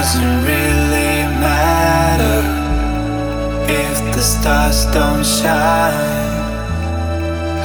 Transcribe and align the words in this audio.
doesn't 0.00 0.36
really 0.46 1.28
matter 1.44 2.40
if 3.68 3.96
the 4.14 4.22
stars 4.22 4.86
don't 4.96 5.22
shine. 5.22 6.40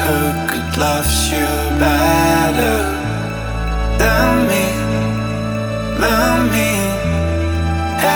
Who 0.03 0.19
could 0.49 0.71
love 0.77 1.07
you 1.31 1.47
better 1.79 2.77
than 4.01 4.31
me? 4.51 4.67
Than 6.03 6.37
me? 6.55 6.71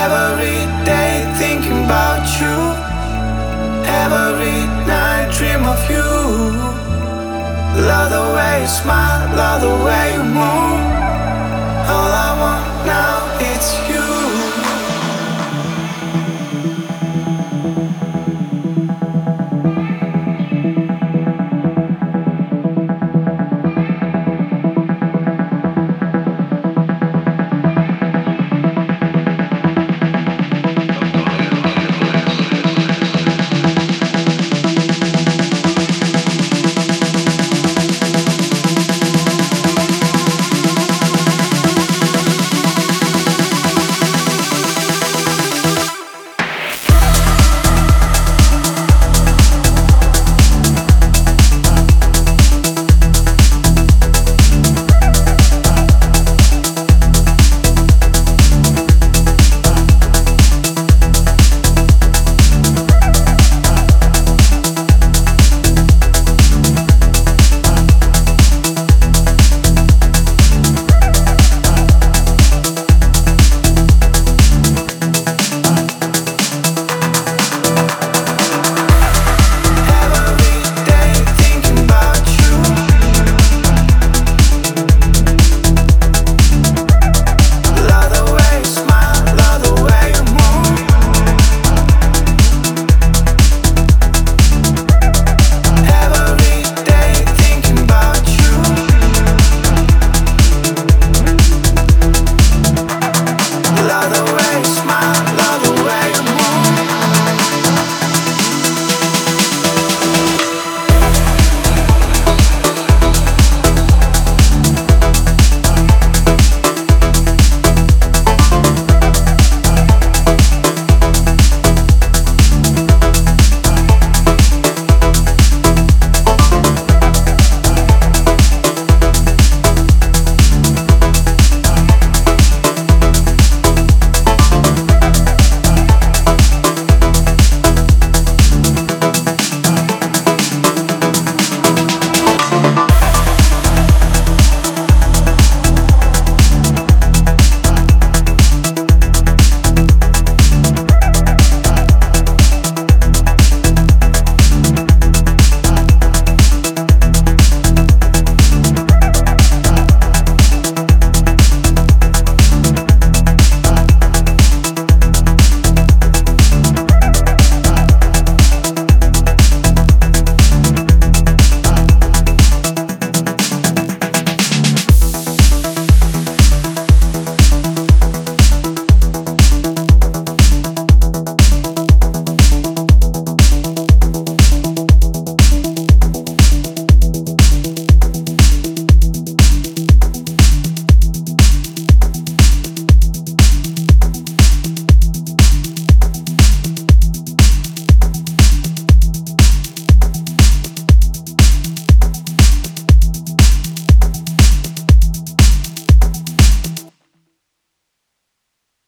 Every 0.04 0.60
day 0.84 1.14
thinking 1.40 1.78
about 1.86 2.24
you. 2.40 2.58
Every 4.04 4.60
night 4.92 5.32
dream 5.32 5.64
of 5.64 5.80
you. 5.94 6.08
Love 7.88 8.10
the 8.16 8.24
way 8.36 8.60
you 8.60 8.68
smile, 8.68 9.34
love 9.34 9.62
the 9.62 9.74
way 9.86 10.12
you 10.12 10.24
move. 10.24 10.79